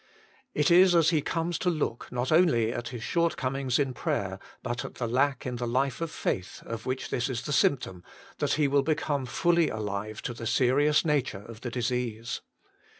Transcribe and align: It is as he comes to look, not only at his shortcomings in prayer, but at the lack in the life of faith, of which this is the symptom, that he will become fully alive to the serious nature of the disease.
It 0.55 0.71
is 0.71 0.95
as 0.95 1.11
he 1.11 1.21
comes 1.21 1.59
to 1.59 1.69
look, 1.69 2.11
not 2.11 2.31
only 2.31 2.73
at 2.73 2.87
his 2.87 3.03
shortcomings 3.03 3.77
in 3.77 3.93
prayer, 3.93 4.39
but 4.63 4.83
at 4.83 4.95
the 4.95 5.05
lack 5.07 5.45
in 5.45 5.57
the 5.57 5.67
life 5.67 6.01
of 6.01 6.09
faith, 6.09 6.63
of 6.65 6.87
which 6.87 7.11
this 7.11 7.29
is 7.29 7.43
the 7.43 7.53
symptom, 7.53 8.03
that 8.39 8.53
he 8.53 8.67
will 8.67 8.81
become 8.81 9.27
fully 9.27 9.69
alive 9.69 10.23
to 10.23 10.33
the 10.33 10.47
serious 10.47 11.05
nature 11.05 11.43
of 11.45 11.61
the 11.61 11.69
disease. 11.69 12.41